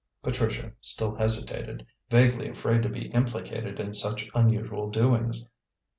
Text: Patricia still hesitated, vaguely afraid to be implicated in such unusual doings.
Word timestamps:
Patricia 0.23 0.71
still 0.81 1.13
hesitated, 1.13 1.85
vaguely 2.09 2.49
afraid 2.49 2.81
to 2.81 2.89
be 2.89 3.09
implicated 3.11 3.79
in 3.79 3.93
such 3.93 4.31
unusual 4.33 4.89
doings. 4.89 5.45